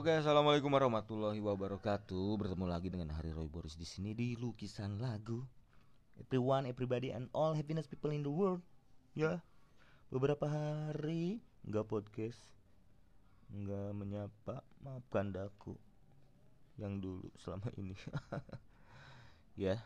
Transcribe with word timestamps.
Oke, 0.00 0.16
assalamualaikum 0.16 0.72
warahmatullahi 0.72 1.44
wabarakatuh. 1.44 2.40
Bertemu 2.40 2.64
lagi 2.64 2.88
dengan 2.88 3.12
Hari 3.12 3.36
Roy 3.36 3.52
Boris 3.52 3.76
di 3.76 3.84
sini 3.84 4.16
di 4.16 4.32
lukisan 4.32 4.96
lagu. 4.96 5.44
Everyone, 6.16 6.64
everybody, 6.64 7.12
and 7.12 7.28
all 7.36 7.52
happiness 7.52 7.84
people 7.84 8.08
in 8.08 8.24
the 8.24 8.32
world. 8.32 8.64
Ya, 9.12 9.44
beberapa 10.08 10.48
hari 10.48 11.44
nggak 11.68 11.84
podcast, 11.84 12.40
nggak 13.52 13.92
menyapa, 13.92 14.64
maafkan 14.80 15.36
daku 15.36 15.76
yang 16.80 16.96
dulu 16.96 17.28
selama 17.36 17.68
ini. 17.76 17.92
ya. 19.68 19.76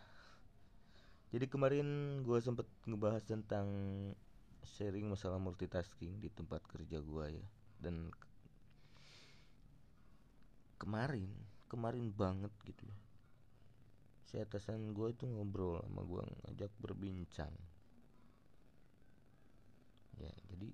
Jadi 1.35 1.51
kemarin 1.51 2.23
gue 2.23 2.39
sempet 2.39 2.71
ngebahas 2.87 3.27
tentang 3.27 3.67
sharing 4.63 5.11
masalah 5.11 5.43
multitasking 5.43 6.23
di 6.23 6.31
tempat 6.31 6.63
kerja 6.71 7.03
gue 7.03 7.27
ya, 7.35 7.47
dan 7.83 8.15
kemarin 10.85 11.33
kemarin 11.73 12.13
banget 12.13 12.53
gitu 12.69 12.85
loh. 12.85 13.01
Si 14.29 14.37
atasan 14.37 14.93
gue 14.93 15.09
itu 15.11 15.25
ngobrol 15.25 15.81
sama 15.81 16.05
gue 16.05 16.23
ngajak 16.45 16.73
berbincang. 16.79 17.51
Ya 20.21 20.31
jadi 20.53 20.69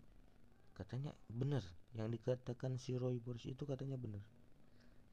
katanya 0.74 1.14
bener 1.30 1.62
yang 1.94 2.10
dikatakan 2.10 2.76
si 2.76 2.98
Roy 2.98 3.22
Boris 3.22 3.46
itu 3.46 3.62
katanya 3.62 3.94
bener. 3.94 4.20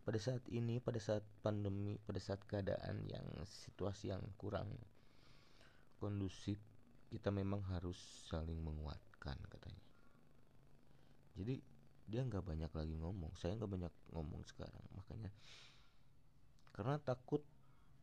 Pada 0.02 0.18
saat 0.18 0.42
ini 0.50 0.82
pada 0.82 0.98
saat 0.98 1.24
pandemi 1.46 2.02
pada 2.02 2.18
saat 2.18 2.42
keadaan 2.50 3.06
yang 3.06 3.28
situasi 3.46 4.10
yang 4.10 4.24
kurang 4.36 4.74
kondusif 6.02 6.58
kita 7.08 7.32
memang 7.32 7.64
harus 7.72 7.96
saling 8.28 8.60
menguatkan 8.60 9.40
katanya. 9.48 9.84
Jadi 11.38 11.77
dia 12.08 12.24
nggak 12.24 12.44
banyak 12.44 12.72
lagi 12.72 12.96
ngomong. 12.96 13.36
Saya 13.36 13.60
nggak 13.60 13.72
banyak 13.72 13.94
ngomong 14.16 14.42
sekarang. 14.48 14.86
Makanya 14.96 15.32
karena 16.72 16.96
takut 17.04 17.44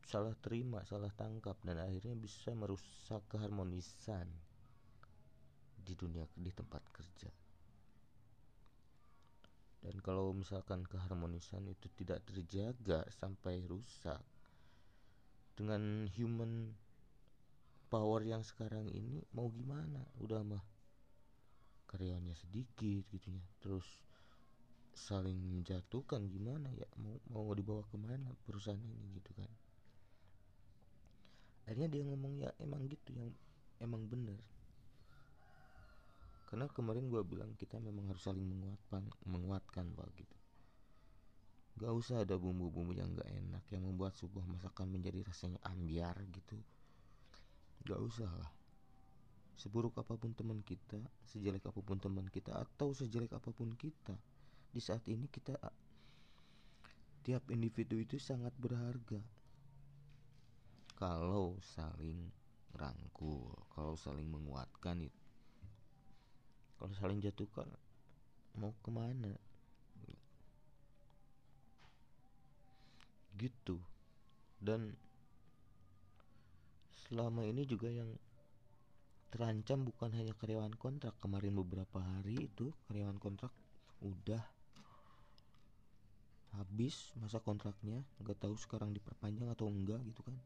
salah 0.04 0.36
terima 0.36 0.84
salah 0.84 1.08
tangkap 1.16 1.56
dan 1.64 1.80
akhirnya 1.80 2.12
bisa 2.12 2.52
merusak 2.52 3.24
keharmonisan 3.32 4.28
di 5.80 5.96
dunia 5.96 6.28
di 6.36 6.52
tempat 6.52 6.84
kerja. 6.92 7.32
Dan 9.84 10.00
kalau 10.00 10.32
misalkan 10.32 10.84
keharmonisan 10.84 11.64
itu 11.68 11.92
tidak 11.92 12.24
terjaga 12.24 13.04
sampai 13.12 13.60
rusak 13.68 14.20
dengan 15.56 16.08
human 16.16 16.72
power 17.92 18.24
yang 18.24 18.40
sekarang 18.40 18.88
ini 18.88 19.20
mau 19.36 19.52
gimana? 19.52 20.00
Udah 20.24 20.40
mah 20.40 20.64
karyawannya 21.94 22.34
sedikit 22.34 23.06
gitu 23.14 23.30
ya. 23.30 23.44
Terus 23.62 23.86
saling 24.94 25.38
menjatuhkan 25.38 26.26
gimana 26.26 26.70
ya 26.74 26.86
mau 26.98 27.18
mau 27.30 27.46
dibawa 27.54 27.86
ke 27.86 27.94
mana 27.94 28.34
perusahaan 28.42 28.78
ini 28.82 29.14
gitu 29.22 29.30
kan. 29.38 29.50
Akhirnya 31.70 31.86
dia 31.86 32.02
ngomong 32.02 32.34
ya 32.42 32.50
emang 32.58 32.90
gitu 32.90 33.14
yang 33.14 33.30
emang 33.78 34.10
bener. 34.10 34.42
Karena 36.50 36.66
kemarin 36.70 37.06
gue 37.10 37.22
bilang 37.22 37.54
kita 37.54 37.78
memang 37.78 38.10
harus 38.10 38.26
saling 38.26 38.42
menguatkan 38.42 39.06
menguatkan 39.26 39.86
pak 39.94 40.10
gitu. 40.18 40.36
Gak 41.74 41.90
usah 41.90 42.22
ada 42.22 42.38
bumbu-bumbu 42.38 42.94
yang 42.94 43.10
gak 43.18 43.26
enak 43.26 43.64
yang 43.74 43.82
membuat 43.82 44.14
sebuah 44.14 44.46
masakan 44.46 44.94
menjadi 44.94 45.26
rasanya 45.26 45.58
ambiar 45.66 46.14
gitu. 46.30 46.54
Gak 47.82 47.98
usah 47.98 48.30
lah 48.30 48.63
seburuk 49.54 49.94
apa 49.98 50.18
pun 50.18 50.34
teman 50.34 50.60
kita, 50.66 50.98
sejelek 51.30 51.66
apa 51.70 51.80
pun 51.80 51.98
teman 51.98 52.26
kita 52.26 52.54
atau 52.54 52.90
sejelek 52.90 53.30
apa 53.34 53.54
pun 53.54 53.70
kita, 53.78 54.14
di 54.74 54.80
saat 54.82 55.06
ini 55.06 55.30
kita 55.30 55.54
tiap 57.24 57.46
individu 57.48 57.96
itu 58.02 58.18
sangat 58.20 58.52
berharga. 58.60 59.22
Kalau 60.94 61.58
saling 61.62 62.30
rangkul, 62.74 63.54
kalau 63.74 63.94
saling 63.94 64.26
menguatkan 64.26 65.06
itu, 65.06 65.24
kalau 66.78 66.94
saling 66.98 67.22
jatuhkan, 67.22 67.66
mau 68.58 68.74
ke 68.82 68.90
mana? 68.90 69.34
Gitu. 73.34 73.82
Dan 74.62 74.94
selama 77.08 77.42
ini 77.44 77.66
juga 77.66 77.90
yang 77.90 78.08
terancam 79.34 79.82
bukan 79.82 80.14
hanya 80.14 80.30
karyawan 80.38 80.70
kontrak. 80.78 81.18
Kemarin 81.18 81.58
beberapa 81.58 81.98
hari 81.98 82.46
itu 82.46 82.70
karyawan 82.86 83.18
kontrak 83.18 83.50
udah 83.98 84.38
habis 86.54 87.10
masa 87.18 87.42
kontraknya. 87.42 88.06
Nggak 88.22 88.46
tahu 88.46 88.54
sekarang 88.54 88.94
diperpanjang 88.94 89.50
atau 89.50 89.66
enggak 89.66 89.98
gitu 90.06 90.22
kan. 90.22 90.38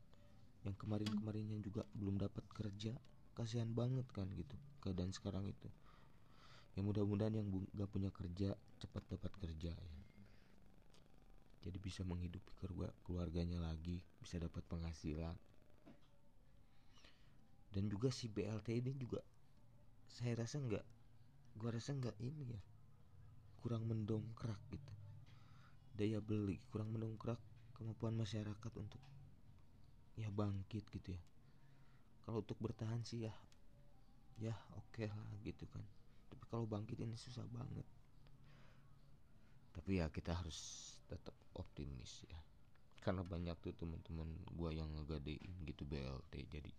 Yang 0.64 0.80
kemarin-kemarinnya 0.80 1.60
juga 1.60 1.84
belum 1.92 2.16
dapat 2.16 2.48
kerja. 2.56 2.96
Kasihan 3.36 3.68
banget 3.76 4.08
kan 4.16 4.24
gitu 4.32 4.56
keadaan 4.80 5.12
sekarang 5.12 5.44
itu. 5.44 5.68
Ya 6.72 6.80
mudah-mudahan 6.80 7.36
yang 7.36 7.46
nggak 7.76 7.92
punya 7.92 8.08
kerja 8.08 8.56
cepat 8.80 9.04
dapat 9.04 9.32
kerja 9.36 9.76
ya. 9.76 10.00
Jadi 11.60 11.76
bisa 11.76 12.00
menghidupi 12.08 12.56
keluarganya 13.04 13.60
lagi 13.60 14.00
bisa 14.16 14.40
dapat 14.40 14.64
penghasilan 14.64 15.36
dan 17.72 17.86
juga 17.92 18.08
si 18.08 18.32
BLT 18.32 18.80
ini 18.80 18.92
juga 18.96 19.20
saya 20.08 20.40
rasa 20.40 20.56
nggak 20.58 20.86
gua 21.60 21.70
rasa 21.74 21.92
nggak 21.92 22.16
ini 22.22 22.54
ya 22.54 22.60
kurang 23.58 23.84
mendongkrak 23.90 24.58
gitu. 24.70 24.94
Daya 25.98 26.22
beli 26.22 26.62
kurang 26.70 26.94
mendongkrak 26.94 27.36
kemampuan 27.74 28.14
masyarakat 28.14 28.72
untuk 28.78 29.02
ya 30.16 30.30
bangkit 30.30 30.86
gitu 30.88 31.14
ya. 31.14 31.22
Kalau 32.24 32.40
untuk 32.40 32.58
bertahan 32.62 33.02
sih 33.02 33.26
ya 33.26 33.34
ya 34.38 34.54
oke 34.78 34.94
okay 34.94 35.10
lah 35.10 35.30
gitu 35.42 35.66
kan. 35.68 35.82
Tapi 36.30 36.44
kalau 36.48 36.64
bangkit 36.64 37.02
ini 37.02 37.18
susah 37.18 37.44
banget. 37.50 37.86
Tapi 39.74 40.00
ya 40.00 40.06
kita 40.08 40.34
harus 40.38 40.94
tetap 41.10 41.34
optimis 41.58 42.24
ya. 42.30 42.38
Karena 43.02 43.22
banyak 43.26 43.58
tuh 43.60 43.74
teman-teman 43.74 44.26
gua 44.54 44.70
yang 44.70 44.88
ngegadein 44.94 45.52
gitu 45.66 45.82
BLT 45.86 46.34
jadi 46.50 46.72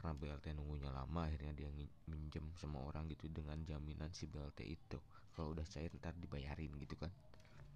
karena 0.00 0.16
BLT 0.16 0.56
nunggunya 0.56 0.88
lama 0.88 1.28
akhirnya 1.28 1.52
dia 1.52 1.68
minjem 2.08 2.48
sama 2.56 2.80
orang 2.80 3.04
gitu 3.12 3.28
dengan 3.28 3.60
jaminan 3.68 4.08
si 4.16 4.24
BLT 4.24 4.64
itu. 4.64 4.96
Kalau 5.36 5.52
udah 5.52 5.68
cair 5.68 5.92
ntar 6.00 6.16
dibayarin 6.16 6.72
gitu 6.80 6.96
kan. 6.96 7.12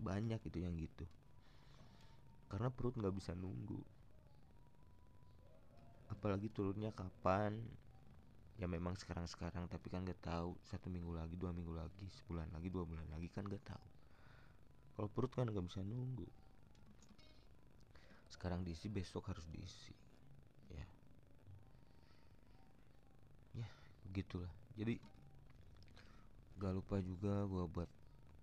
Banyak 0.00 0.40
itu 0.40 0.64
yang 0.64 0.72
gitu. 0.80 1.04
Karena 2.48 2.72
perut 2.72 2.96
nggak 2.96 3.12
bisa 3.12 3.36
nunggu. 3.36 3.76
Apalagi 6.08 6.48
turunnya 6.48 6.96
kapan? 6.96 7.60
Ya 8.56 8.64
memang 8.72 8.96
sekarang 8.96 9.28
sekarang 9.28 9.68
tapi 9.68 9.92
kan 9.92 10.08
nggak 10.08 10.24
tahu. 10.24 10.56
Satu 10.64 10.88
minggu 10.88 11.12
lagi 11.12 11.36
dua 11.36 11.52
minggu 11.52 11.76
lagi 11.76 12.08
sebulan 12.24 12.48
lagi 12.56 12.72
dua 12.72 12.88
bulan 12.88 13.04
lagi 13.12 13.28
kan 13.28 13.44
nggak 13.44 13.68
tahu. 13.68 13.86
Kalau 14.96 15.08
perut 15.12 15.28
kan 15.36 15.44
nggak 15.44 15.66
bisa 15.68 15.84
nunggu. 15.84 16.24
Sekarang 18.32 18.64
diisi 18.64 18.88
besok 18.88 19.28
harus 19.28 19.44
diisi 19.52 20.03
gitulah 24.12 24.50
jadi 24.74 24.98
gak 26.58 26.74
lupa 26.74 26.98
juga 27.02 27.46
gue 27.46 27.64
buat 27.70 27.90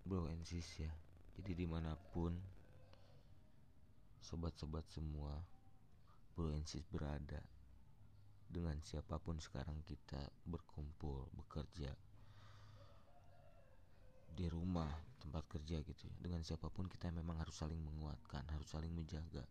bro 0.06 0.26
and 0.28 0.44
ya. 0.50 0.92
Jadi 1.38 1.64
di 1.64 1.66
mana 1.66 1.96
pun 2.12 2.34
sobat-sobat 4.22 4.84
semua 4.92 5.36
bro 6.36 6.52
and 6.52 6.66
berada 6.88 7.40
dengan 8.52 8.76
siapa 8.84 9.16
pun 9.16 9.40
sekarang 9.40 9.80
kita 9.88 10.20
berkumpul 10.44 11.28
bekerja 11.32 11.88
di 14.32 14.46
rumah 14.48 14.88
tempat 15.20 15.44
kerja 15.48 15.80
gitu 15.84 16.02
ya. 16.08 16.14
Dengan 16.20 16.40
siapa 16.44 16.68
pun 16.68 16.88
kita 16.88 17.08
memang 17.12 17.40
harus 17.40 17.56
saling 17.56 17.80
menguatkan 17.80 18.44
harus 18.52 18.68
saling 18.68 18.92
menjaga 18.92 19.44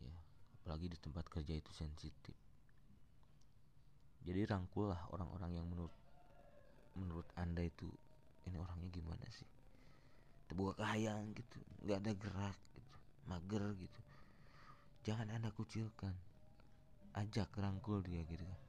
ya. 0.00 0.16
Apalagi 0.60 0.92
di 0.92 0.98
tempat 1.00 1.28
kerja 1.28 1.52
itu 1.56 1.72
sensitif 1.72 2.45
jadi 4.26 4.42
rangkul 4.50 4.90
lah 4.90 4.98
orang-orang 5.14 5.54
yang 5.54 5.66
menurut 5.70 5.94
menurut 6.98 7.28
anda 7.38 7.62
itu 7.62 7.86
ini 8.50 8.58
orangnya 8.58 8.90
gimana 8.90 9.22
sih? 9.30 9.46
Terbuka 10.50 10.82
kayang 10.82 11.30
gitu 11.38 11.58
nggak 11.86 11.98
ada 12.02 12.12
gerak 12.18 12.58
gitu 12.74 12.94
mager 13.30 13.64
gitu. 13.78 14.00
Jangan 15.06 15.30
anda 15.30 15.54
kucilkan. 15.54 16.14
Ajak 17.14 17.54
rangkul 17.54 18.02
dia 18.02 18.26
gitu 18.26 18.42
kan. 18.42 18.60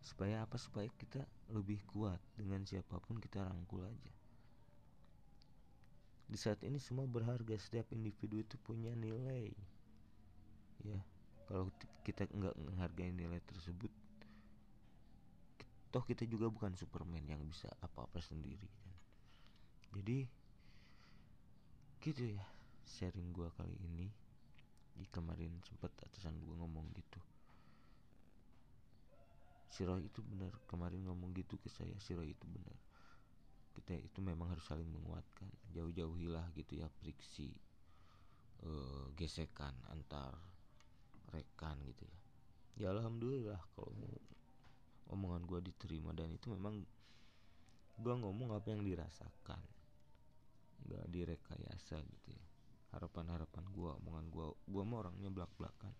Supaya 0.00 0.48
apa? 0.48 0.56
Supaya 0.56 0.88
kita 0.96 1.20
lebih 1.52 1.84
kuat. 1.92 2.18
Dengan 2.36 2.64
siapa 2.64 2.96
pun 3.04 3.20
kita 3.20 3.44
rangkul 3.44 3.84
aja. 3.84 4.12
Di 6.26 6.38
saat 6.40 6.64
ini 6.64 6.80
semua 6.80 7.04
berharga. 7.04 7.54
Setiap 7.60 7.92
individu 7.92 8.40
itu 8.40 8.56
punya 8.64 8.96
nilai. 8.96 9.52
Ya 10.80 11.00
kalau 11.46 11.70
kita 12.02 12.26
nggak 12.26 12.58
menghargai 12.58 13.14
nilai 13.14 13.38
tersebut 13.46 13.90
toh 15.96 16.04
kita 16.04 16.28
juga 16.28 16.52
bukan 16.52 16.76
Superman 16.76 17.24
yang 17.24 17.40
bisa 17.48 17.72
apa-apa 17.80 18.20
sendiri 18.20 18.68
kan. 18.68 18.92
Jadi 19.96 20.28
gitu 22.04 22.36
ya 22.36 22.44
sharing 22.84 23.32
gua 23.32 23.48
kali 23.56 23.80
ini. 23.80 24.12
Di 24.92 25.08
kemarin 25.08 25.56
sempat 25.64 25.96
atasan 26.04 26.36
gua 26.44 26.60
ngomong 26.60 26.92
gitu. 26.92 27.20
Si 29.72 29.88
Roy 29.88 30.04
itu 30.04 30.20
benar 30.20 30.52
kemarin 30.68 31.08
ngomong 31.08 31.32
gitu 31.32 31.56
ke 31.56 31.72
saya 31.72 31.96
si 31.96 32.12
Roy 32.12 32.36
itu 32.36 32.44
benar 32.44 32.76
kita 33.76 33.92
itu 33.92 34.24
memang 34.24 34.48
harus 34.56 34.64
saling 34.64 34.88
menguatkan 34.88 35.52
jauh-jauhilah 35.76 36.48
gitu 36.56 36.80
ya 36.80 36.88
friksi 36.88 37.52
uh, 38.64 39.04
gesekan 39.12 39.76
antar 39.92 40.32
rekan 41.28 41.76
gitu 41.84 42.08
ya. 42.08 42.18
Ya 42.76 42.86
alhamdulillah 42.96 43.60
kalau 43.76 43.92
omongan 45.12 45.42
gue 45.46 45.60
diterima 45.70 46.10
dan 46.16 46.32
itu 46.32 46.50
memang 46.50 46.82
gue 47.96 48.14
ngomong 48.14 48.54
apa 48.54 48.72
yang 48.74 48.82
dirasakan. 48.82 49.60
Nggak 50.86 51.04
direkayasa 51.10 52.02
gitu 52.02 52.28
ya. 52.30 52.44
Harapan-harapan 52.96 53.64
gue 53.72 53.90
omongan 54.04 54.26
gue 54.30 54.46
gue 54.70 54.82
mah 54.82 54.98
orangnya 55.04 55.30
belak 55.32 55.52
belakan 55.58 55.92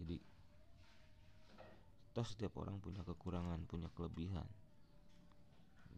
jadi 0.00 0.16
toh 2.16 2.24
setiap 2.26 2.56
orang 2.56 2.80
punya 2.80 3.04
kekurangan 3.04 3.60
punya 3.68 3.92
kelebihan. 3.92 4.48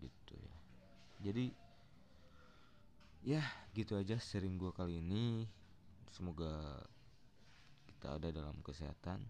Gitu 0.02 0.34
ya. 0.34 0.54
Jadi 1.22 1.46
ya 3.22 3.42
gitu 3.78 3.94
aja 3.94 4.18
sharing 4.18 4.58
gue 4.58 4.74
kali 4.74 4.98
ini. 4.98 5.46
Semoga 6.10 6.82
kita 7.86 8.18
ada 8.18 8.28
dalam 8.34 8.58
kesehatan 8.60 9.22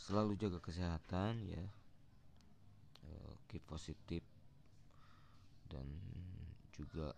selalu 0.00 0.32
jaga 0.40 0.58
kesehatan 0.64 1.44
ya. 1.44 1.64
Uh, 3.04 3.32
keep 3.52 3.60
positif 3.68 4.24
dan 5.68 5.84
juga 6.72 7.12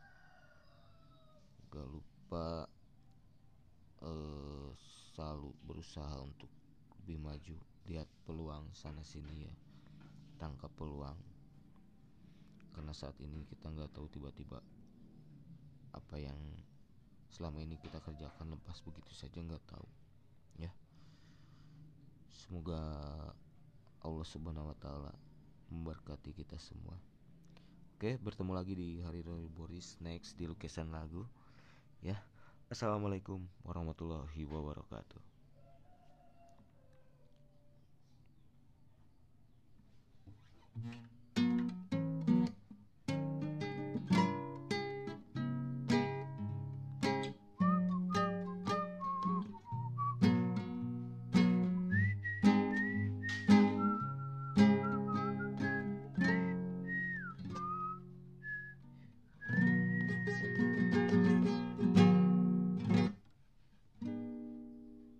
gak 1.70 1.88
lupa 1.88 2.66
uh, 4.02 4.68
selalu 5.14 5.54
berusaha 5.62 6.18
untuk 6.18 6.50
lebih 7.02 7.22
maju. 7.22 7.56
Lihat 7.86 8.08
peluang 8.26 8.66
sana 8.74 9.06
sini 9.06 9.46
ya. 9.46 9.54
Tangkap 10.42 10.74
peluang. 10.74 11.18
Karena 12.74 12.90
saat 12.96 13.14
ini 13.20 13.44
kita 13.46 13.68
nggak 13.68 13.92
tahu 13.94 14.08
tiba-tiba 14.10 14.58
apa 15.92 16.16
yang 16.16 16.40
selama 17.28 17.60
ini 17.60 17.76
kita 17.76 18.00
kerjakan 18.00 18.56
lepas 18.56 18.80
begitu 18.80 19.12
saja 19.12 19.44
nggak 19.44 19.60
tahu 19.68 19.84
semoga 22.32 22.80
Allah 24.02 24.26
subhanahu 24.26 24.72
wa 24.72 24.76
taala 24.76 25.12
memberkati 25.70 26.36
kita 26.36 26.58
semua. 26.58 26.98
Oke 27.96 28.18
bertemu 28.18 28.52
lagi 28.52 28.74
di 28.74 28.98
hari 29.00 29.22
Roy 29.22 29.46
Boris 29.46 29.96
next 30.02 30.34
di 30.34 30.44
lukisan 30.44 30.90
lagu 30.90 31.22
ya. 32.02 32.18
Assalamualaikum 32.72 33.40
warahmatullahi 33.62 34.42
wabarakatuh 34.48 35.31